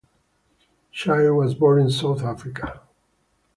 [0.91, 2.81] Childe was born in South Africa.